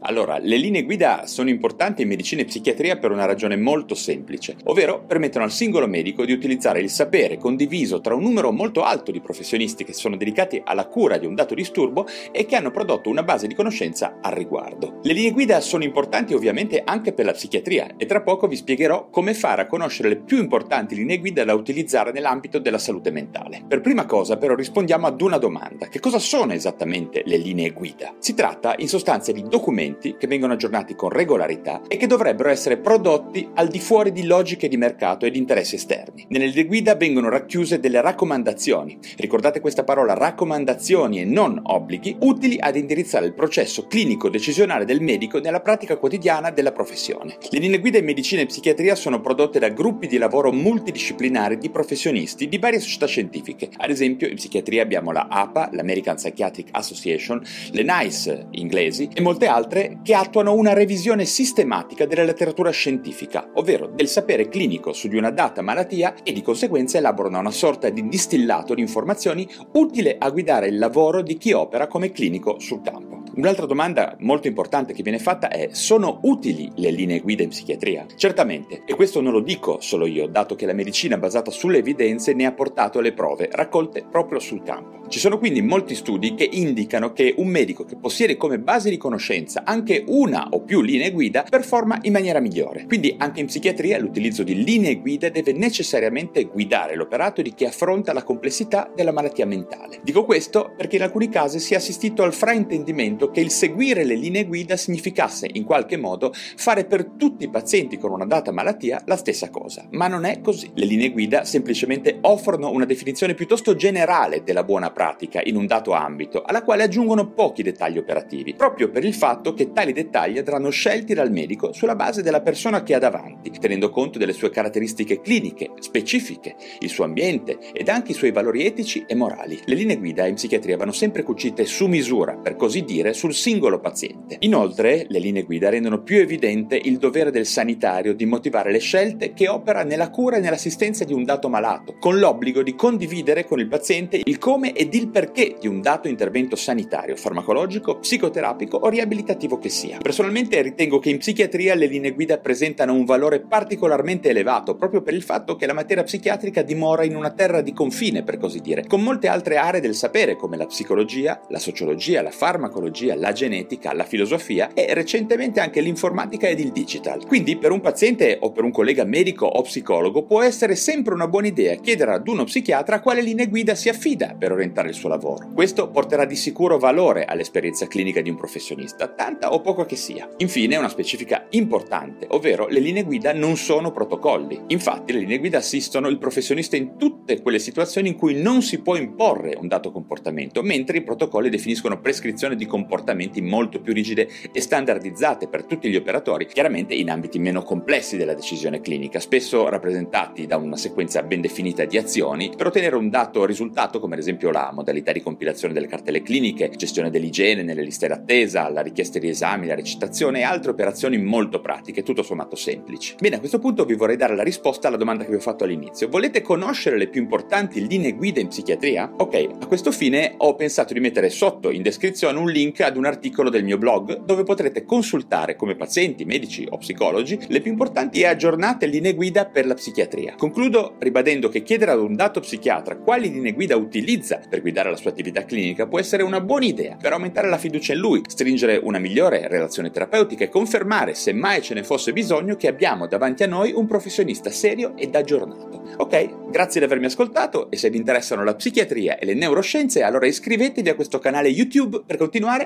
Allora, 0.00 0.38
le 0.38 0.56
linee 0.56 0.84
guida 0.84 1.26
sono 1.26 1.48
importanti 1.48 2.02
in 2.02 2.08
medicina 2.08 2.42
e 2.42 2.44
psichiatria 2.44 2.98
per 2.98 3.10
una 3.10 3.24
ragione 3.24 3.56
molto 3.56 3.94
semplice, 3.94 4.56
ovvero 4.64 5.04
permettono 5.04 5.44
al 5.44 5.50
singolo 5.50 5.86
medico 5.86 6.24
di 6.24 6.32
utilizzare 6.32 6.80
il 6.80 6.90
sapere 6.90 7.38
condiviso 7.38 8.00
tra 8.00 8.14
un 8.14 8.22
numero 8.22 8.52
molto 8.52 8.82
alto 8.82 9.10
di 9.10 9.20
professionisti 9.20 9.84
che 9.84 9.92
sono 9.92 10.16
dedicati 10.16 10.60
alla 10.64 10.86
cura 10.86 11.18
di 11.18 11.26
un 11.26 11.34
dato 11.34 11.54
disturbo 11.54 12.06
e 12.30 12.46
che 12.46 12.56
hanno 12.56 12.70
prodotto 12.70 13.08
una 13.08 13.22
base 13.22 13.46
di 13.46 13.54
conoscenza 13.54 14.18
al 14.20 14.32
riguardo. 14.32 15.00
Le 15.02 15.12
linee 15.12 15.32
guida 15.32 15.60
sono 15.60 15.84
importanti 15.84 16.34
ovviamente 16.34 16.82
anche 16.84 17.12
per 17.12 17.24
la 17.24 17.32
psichiatria 17.32 17.94
e 17.96 18.06
tra 18.06 18.22
poco 18.22 18.46
vi 18.46 18.56
spiegherò 18.56 19.08
come 19.10 19.34
fare 19.34 19.62
a 19.62 19.66
conoscere 19.66 20.08
le 20.08 20.16
più 20.16 20.38
importanti 20.38 20.94
linee 20.94 21.18
guida 21.18 21.44
da 21.44 21.54
utilizzare 21.54 22.12
nell'ambito 22.12 22.58
della 22.58 22.78
salute 22.78 23.10
mentale. 23.10 23.64
Per 23.66 23.80
prima 23.80 24.04
cosa 24.06 24.36
però 24.36 24.54
rispondiamo 24.54 25.06
ad 25.06 25.20
una 25.20 25.38
domanda. 25.38 25.88
Che 25.88 26.00
cosa 26.00 26.18
sono 26.18 26.52
esattamente 26.52 27.22
le 27.24 27.36
linee 27.36 27.70
guida? 27.70 28.14
Si 28.18 28.34
tratta 28.34 28.74
in 28.78 28.88
sostanza 28.88 29.32
di 29.32 29.42
documenti 29.42 29.84
che 29.98 30.26
vengono 30.26 30.54
aggiornati 30.54 30.94
con 30.94 31.10
regolarità 31.10 31.82
e 31.88 31.96
che 31.96 32.06
dovrebbero 32.06 32.48
essere 32.48 32.78
prodotti 32.78 33.48
al 33.54 33.68
di 33.68 33.78
fuori 33.78 34.12
di 34.12 34.24
logiche 34.24 34.68
di 34.68 34.76
mercato 34.76 35.26
e 35.26 35.30
di 35.30 35.38
interessi 35.38 35.76
esterni. 35.76 36.26
Nelle 36.28 36.46
linee 36.46 36.64
guida 36.64 36.94
vengono 36.94 37.28
racchiuse 37.28 37.80
delle 37.80 38.00
raccomandazioni, 38.00 38.98
ricordate 39.16 39.60
questa 39.60 39.84
parola 39.84 40.14
raccomandazioni 40.14 41.20
e 41.20 41.24
non 41.24 41.60
obblighi, 41.62 42.16
utili 42.20 42.56
ad 42.58 42.76
indirizzare 42.76 43.26
il 43.26 43.34
processo 43.34 43.86
clinico 43.86 44.28
decisionale 44.28 44.84
del 44.84 45.00
medico 45.00 45.38
nella 45.38 45.60
pratica 45.60 45.96
quotidiana 45.96 46.50
della 46.50 46.72
professione. 46.72 47.36
Le 47.50 47.58
linee 47.58 47.80
guida 47.80 47.98
in 47.98 48.04
medicina 48.04 48.42
e 48.42 48.46
psichiatria 48.46 48.94
sono 48.94 49.20
prodotte 49.20 49.58
da 49.58 49.68
gruppi 49.68 50.06
di 50.06 50.18
lavoro 50.18 50.52
multidisciplinari 50.52 51.58
di 51.58 51.70
professionisti 51.70 52.48
di 52.48 52.58
varie 52.58 52.80
società 52.80 53.06
scientifiche. 53.06 53.68
Ad 53.76 53.90
esempio 53.90 54.28
in 54.28 54.36
psichiatria 54.36 54.82
abbiamo 54.82 55.12
la 55.12 55.26
APA, 55.28 55.70
l'American 55.72 56.16
Psychiatric 56.16 56.68
Association, 56.72 57.42
le 57.72 57.82
NICE 57.82 58.46
inglesi 58.52 59.08
e 59.12 59.20
molte 59.20 59.46
altre 59.46 59.75
altre 59.76 59.98
che 60.02 60.14
attuano 60.14 60.54
una 60.54 60.72
revisione 60.72 61.26
sistematica 61.26 62.06
della 62.06 62.24
letteratura 62.24 62.70
scientifica, 62.70 63.50
ovvero 63.54 63.86
del 63.86 64.08
sapere 64.08 64.48
clinico 64.48 64.92
su 64.92 65.08
di 65.08 65.16
una 65.16 65.30
data 65.30 65.60
malattia 65.60 66.14
e 66.22 66.32
di 66.32 66.42
conseguenza 66.42 66.96
elaborano 66.96 67.38
una 67.38 67.50
sorta 67.50 67.90
di 67.90 68.08
distillato 68.08 68.74
di 68.74 68.80
informazioni 68.80 69.46
utile 69.72 70.16
a 70.18 70.30
guidare 70.30 70.68
il 70.68 70.78
lavoro 70.78 71.22
di 71.22 71.36
chi 71.36 71.52
opera 71.52 71.86
come 71.86 72.10
clinico 72.10 72.58
sul 72.58 72.80
campo. 72.82 73.05
Un'altra 73.36 73.66
domanda 73.66 74.16
molto 74.20 74.46
importante 74.46 74.94
che 74.94 75.02
viene 75.02 75.18
fatta 75.18 75.50
è 75.50 75.68
sono 75.72 76.20
utili 76.22 76.72
le 76.76 76.90
linee 76.90 77.20
guida 77.20 77.42
in 77.42 77.50
psichiatria? 77.50 78.06
Certamente, 78.16 78.80
e 78.86 78.94
questo 78.94 79.20
non 79.20 79.32
lo 79.32 79.40
dico 79.40 79.76
solo 79.78 80.06
io, 80.06 80.26
dato 80.26 80.54
che 80.54 80.64
la 80.64 80.72
medicina 80.72 81.18
basata 81.18 81.50
sulle 81.50 81.76
evidenze 81.76 82.32
ne 82.32 82.46
ha 82.46 82.52
portato 82.52 82.98
le 83.00 83.12
prove 83.12 83.50
raccolte 83.52 84.06
proprio 84.10 84.38
sul 84.38 84.62
campo. 84.62 84.96
Ci 85.08 85.18
sono 85.18 85.38
quindi 85.38 85.60
molti 85.60 85.94
studi 85.94 86.34
che 86.34 86.48
indicano 86.50 87.12
che 87.12 87.34
un 87.36 87.46
medico 87.46 87.84
che 87.84 87.96
possiede 87.96 88.38
come 88.38 88.58
base 88.58 88.88
di 88.88 88.96
conoscenza 88.96 89.62
anche 89.64 90.02
una 90.06 90.48
o 90.50 90.62
più 90.62 90.80
linee 90.80 91.12
guida 91.12 91.44
performa 91.48 91.98
in 92.02 92.12
maniera 92.12 92.40
migliore. 92.40 92.86
Quindi 92.86 93.14
anche 93.18 93.40
in 93.40 93.46
psichiatria 93.46 93.98
l'utilizzo 93.98 94.42
di 94.42 94.64
linee 94.64 94.98
guida 94.98 95.28
deve 95.28 95.52
necessariamente 95.52 96.44
guidare 96.44 96.96
l'operato 96.96 97.42
di 97.42 97.52
chi 97.52 97.66
affronta 97.66 98.14
la 98.14 98.24
complessità 98.24 98.90
della 98.94 99.12
malattia 99.12 99.46
mentale. 99.46 100.00
Dico 100.02 100.24
questo 100.24 100.72
perché 100.74 100.96
in 100.96 101.02
alcuni 101.02 101.28
casi 101.28 101.60
si 101.60 101.74
è 101.74 101.76
assistito 101.76 102.22
al 102.22 102.32
fraintendimento 102.32 103.25
che 103.30 103.40
il 103.40 103.50
seguire 103.50 104.04
le 104.04 104.14
linee 104.14 104.46
guida 104.46 104.76
significasse 104.76 105.48
in 105.52 105.64
qualche 105.64 105.96
modo 105.96 106.32
fare 106.56 106.84
per 106.84 107.04
tutti 107.16 107.44
i 107.44 107.50
pazienti 107.50 107.98
con 107.98 108.12
una 108.12 108.26
data 108.26 108.52
malattia 108.52 109.02
la 109.06 109.16
stessa 109.16 109.50
cosa, 109.50 109.86
ma 109.90 110.08
non 110.08 110.24
è 110.24 110.40
così. 110.40 110.70
Le 110.74 110.86
linee 110.86 111.10
guida 111.10 111.44
semplicemente 111.44 112.18
offrono 112.22 112.70
una 112.70 112.84
definizione 112.84 113.34
piuttosto 113.34 113.74
generale 113.74 114.42
della 114.42 114.64
buona 114.64 114.90
pratica 114.90 115.40
in 115.44 115.56
un 115.56 115.66
dato 115.66 115.92
ambito, 115.92 116.42
alla 116.42 116.62
quale 116.62 116.82
aggiungono 116.82 117.30
pochi 117.30 117.62
dettagli 117.62 117.98
operativi, 117.98 118.54
proprio 118.54 118.90
per 118.90 119.04
il 119.04 119.14
fatto 119.14 119.54
che 119.54 119.72
tali 119.72 119.92
dettagli 119.92 120.38
andranno 120.38 120.70
scelti 120.70 121.14
dal 121.14 121.30
medico 121.30 121.72
sulla 121.72 121.94
base 121.96 122.22
della 122.22 122.42
persona 122.42 122.82
che 122.82 122.94
ha 122.94 122.98
davanti, 122.98 123.50
tenendo 123.50 123.90
conto 123.90 124.18
delle 124.18 124.32
sue 124.32 124.50
caratteristiche 124.50 125.20
cliniche, 125.20 125.70
specifiche, 125.80 126.56
il 126.80 126.88
suo 126.88 127.04
ambiente 127.04 127.58
ed 127.72 127.88
anche 127.88 128.12
i 128.12 128.14
suoi 128.14 128.32
valori 128.32 128.64
etici 128.64 129.04
e 129.06 129.14
morali. 129.14 129.60
Le 129.64 129.74
linee 129.74 129.98
guida 129.98 130.26
in 130.26 130.34
psichiatria 130.34 130.76
vanno 130.76 130.92
sempre 130.92 131.22
cucite 131.22 131.64
su 131.64 131.86
misura, 131.86 132.36
per 132.36 132.56
così 132.56 132.84
dire, 132.84 133.12
sul 133.16 133.34
singolo 133.34 133.80
paziente. 133.80 134.36
Inoltre, 134.40 135.06
le 135.08 135.18
linee 135.18 135.42
guida 135.42 135.70
rendono 135.70 136.02
più 136.02 136.18
evidente 136.18 136.78
il 136.80 136.98
dovere 136.98 137.30
del 137.30 137.46
sanitario 137.46 138.14
di 138.14 138.26
motivare 138.26 138.70
le 138.70 138.78
scelte 138.78 139.32
che 139.32 139.48
opera 139.48 139.82
nella 139.82 140.10
cura 140.10 140.36
e 140.36 140.40
nell'assistenza 140.40 141.04
di 141.04 141.12
un 141.12 141.24
dato 141.24 141.48
malato, 141.48 141.96
con 141.98 142.18
l'obbligo 142.18 142.62
di 142.62 142.74
condividere 142.74 143.46
con 143.46 143.58
il 143.58 143.68
paziente 143.68 144.20
il 144.22 144.38
come 144.38 144.72
ed 144.72 144.94
il 144.94 145.08
perché 145.08 145.56
di 145.58 145.66
un 145.66 145.80
dato 145.80 146.08
intervento 146.08 146.56
sanitario, 146.56 147.16
farmacologico, 147.16 147.98
psicoterapico 147.98 148.76
o 148.76 148.88
riabilitativo 148.88 149.58
che 149.58 149.70
sia. 149.70 149.98
Personalmente 149.98 150.60
ritengo 150.60 150.98
che 150.98 151.10
in 151.10 151.18
psichiatria 151.18 151.74
le 151.74 151.86
linee 151.86 152.12
guida 152.12 152.38
presentano 152.38 152.92
un 152.92 153.04
valore 153.04 153.40
particolarmente 153.40 154.28
elevato 154.28 154.76
proprio 154.76 155.00
per 155.00 155.14
il 155.14 155.22
fatto 155.22 155.56
che 155.56 155.66
la 155.66 155.72
materia 155.72 156.02
psichiatrica 156.02 156.62
dimora 156.62 157.04
in 157.04 157.16
una 157.16 157.30
terra 157.30 157.62
di 157.62 157.72
confine, 157.72 158.22
per 158.22 158.36
così 158.36 158.60
dire, 158.60 158.84
con 158.86 159.02
molte 159.02 159.28
altre 159.28 159.56
aree 159.56 159.80
del 159.80 159.94
sapere 159.94 160.36
come 160.36 160.56
la 160.56 160.66
psicologia, 160.66 161.40
la 161.48 161.58
sociologia, 161.58 162.22
la 162.22 162.30
farmacologia, 162.30 163.05
la 163.14 163.32
genetica, 163.32 163.92
la 163.92 164.04
filosofia 164.04 164.72
e 164.74 164.92
recentemente 164.94 165.60
anche 165.60 165.80
l'informatica 165.80 166.48
ed 166.48 166.60
il 166.60 166.72
digital. 166.72 167.26
Quindi 167.26 167.56
per 167.56 167.70
un 167.70 167.80
paziente 167.80 168.38
o 168.40 168.50
per 168.52 168.64
un 168.64 168.70
collega 168.70 169.04
medico 169.04 169.46
o 169.46 169.62
psicologo 169.62 170.24
può 170.24 170.42
essere 170.42 170.74
sempre 170.74 171.14
una 171.14 171.28
buona 171.28 171.46
idea 171.46 171.74
chiedere 171.76 172.14
ad 172.14 172.28
uno 172.28 172.44
psichiatra 172.44 173.00
quale 173.00 173.22
linee 173.22 173.48
guida 173.48 173.74
si 173.74 173.88
affida 173.88 174.34
per 174.38 174.52
orientare 174.52 174.88
il 174.88 174.94
suo 174.94 175.08
lavoro. 175.08 175.50
Questo 175.54 175.90
porterà 175.90 176.24
di 176.24 176.36
sicuro 176.36 176.78
valore 176.78 177.24
all'esperienza 177.24 177.86
clinica 177.86 178.20
di 178.20 178.30
un 178.30 178.36
professionista, 178.36 179.08
tanta 179.08 179.52
o 179.52 179.60
poco 179.60 179.84
che 179.84 179.96
sia. 179.96 180.28
Infine, 180.38 180.76
una 180.76 180.88
specifica 180.88 181.46
importante, 181.50 182.26
ovvero 182.30 182.66
le 182.68 182.80
linee 182.80 183.04
guida 183.04 183.32
non 183.32 183.56
sono 183.56 183.90
protocolli. 183.90 184.60
Infatti, 184.68 185.12
le 185.12 185.20
linee 185.20 185.38
guida 185.38 185.58
assistono 185.58 186.08
il 186.08 186.18
professionista 186.18 186.76
in 186.76 186.96
tutte 186.96 187.42
quelle 187.42 187.58
situazioni 187.58 188.08
in 188.08 188.16
cui 188.16 188.40
non 188.40 188.62
si 188.62 188.80
può 188.80 188.96
imporre 188.96 189.56
un 189.58 189.68
dato 189.68 189.90
comportamento, 189.90 190.62
mentre 190.62 190.98
i 190.98 191.02
protocolli 191.02 191.48
definiscono 191.48 192.00
prescrizioni 192.00 192.56
di 192.56 192.66
comportamenti 192.96 193.42
molto 193.42 193.80
più 193.80 193.92
rigide 193.92 194.28
e 194.50 194.60
standardizzate 194.60 195.48
per 195.48 195.64
tutti 195.64 195.90
gli 195.90 195.96
operatori, 195.96 196.46
chiaramente 196.46 196.94
in 196.94 197.10
ambiti 197.10 197.38
meno 197.38 197.62
complessi 197.62 198.16
della 198.16 198.32
decisione 198.32 198.80
clinica, 198.80 199.20
spesso 199.20 199.68
rappresentati 199.68 200.46
da 200.46 200.56
una 200.56 200.76
sequenza 200.76 201.22
ben 201.22 201.42
definita 201.42 201.84
di 201.84 201.98
azioni 201.98 202.52
per 202.56 202.68
ottenere 202.68 202.96
un 202.96 203.10
dato 203.10 203.44
risultato 203.44 204.00
come 204.00 204.14
ad 204.14 204.20
esempio 204.20 204.50
la 204.50 204.70
modalità 204.72 205.12
di 205.12 205.20
compilazione 205.20 205.74
delle 205.74 205.86
cartelle 205.86 206.22
cliniche, 206.22 206.70
gestione 206.74 207.10
dell'igiene 207.10 207.62
nelle 207.62 207.82
liste 207.82 208.08
d'attesa, 208.08 208.70
la 208.70 208.80
richiesta 208.80 209.18
di 209.18 209.28
esami, 209.28 209.66
la 209.66 209.74
recitazione 209.74 210.40
e 210.40 210.42
altre 210.42 210.70
operazioni 210.70 211.18
molto 211.18 211.60
pratiche, 211.60 212.02
tutto 212.02 212.22
sommato 212.22 212.56
semplici. 212.56 213.14
Bene, 213.18 213.36
a 213.36 213.38
questo 213.40 213.58
punto 213.58 213.84
vi 213.84 213.94
vorrei 213.94 214.16
dare 214.16 214.34
la 214.34 214.42
risposta 214.42 214.88
alla 214.88 214.96
domanda 214.96 215.24
che 215.24 215.30
vi 215.30 215.36
ho 215.36 215.40
fatto 215.40 215.64
all'inizio. 215.64 216.08
Volete 216.08 216.40
conoscere 216.40 216.96
le 216.96 217.08
più 217.08 217.20
importanti 217.20 217.86
linee 217.86 218.12
guida 218.12 218.40
in 218.40 218.48
psichiatria? 218.48 219.12
Ok, 219.16 219.48
a 219.60 219.66
questo 219.66 219.90
fine 219.90 220.34
ho 220.38 220.54
pensato 220.54 220.94
di 220.94 221.00
mettere 221.00 221.28
sotto 221.28 221.70
in 221.70 221.82
descrizione 221.82 222.38
un 222.38 222.50
link 222.50 222.75
ad 222.84 222.96
un 222.96 223.06
articolo 223.06 223.48
del 223.50 223.64
mio 223.64 223.78
blog 223.78 224.24
dove 224.24 224.42
potrete 224.42 224.84
consultare 224.84 225.56
come 225.56 225.76
pazienti, 225.76 226.24
medici 226.24 226.66
o 226.68 226.78
psicologi 226.78 227.38
le 227.48 227.60
più 227.60 227.70
importanti 227.70 228.20
e 228.20 228.26
aggiornate 228.26 228.86
linee 228.86 229.14
guida 229.14 229.46
per 229.46 229.66
la 229.66 229.74
psichiatria. 229.74 230.34
Concludo 230.36 230.96
ribadendo 230.98 231.48
che 231.48 231.62
chiedere 231.62 231.92
ad 231.92 232.00
un 232.00 232.14
dato 232.14 232.40
psichiatra 232.40 232.96
quali 232.96 233.30
linee 233.30 233.52
guida 233.52 233.76
utilizza 233.76 234.40
per 234.48 234.60
guidare 234.60 234.90
la 234.90 234.96
sua 234.96 235.10
attività 235.10 235.44
clinica 235.44 235.86
può 235.86 235.98
essere 235.98 236.22
una 236.22 236.40
buona 236.40 236.66
idea 236.66 236.96
per 237.00 237.12
aumentare 237.12 237.48
la 237.48 237.58
fiducia 237.58 237.92
in 237.92 238.00
lui, 238.00 238.22
stringere 238.26 238.80
una 238.82 238.98
migliore 238.98 239.48
relazione 239.48 239.90
terapeutica 239.90 240.44
e 240.44 240.48
confermare, 240.48 241.14
se 241.14 241.32
mai 241.32 241.62
ce 241.62 241.74
ne 241.74 241.82
fosse 241.82 242.12
bisogno, 242.12 242.56
che 242.56 242.68
abbiamo 242.68 243.06
davanti 243.06 243.42
a 243.42 243.46
noi 243.46 243.72
un 243.72 243.86
professionista 243.86 244.50
serio 244.50 244.96
ed 244.96 245.14
aggiornato. 245.14 245.84
Ok, 245.98 246.50
grazie 246.50 246.80
di 246.80 246.86
avermi 246.86 247.06
ascoltato 247.06 247.70
e 247.70 247.76
se 247.76 247.90
vi 247.90 247.96
interessano 247.96 248.44
la 248.44 248.54
psichiatria 248.54 249.18
e 249.18 249.24
le 249.24 249.34
neuroscienze, 249.34 250.02
allora 250.02 250.26
iscrivetevi 250.26 250.88
a 250.88 250.94
questo 250.94 251.18
canale 251.18 251.48
YouTube 251.48 252.02
per 252.04 252.16
continuare 252.16 252.65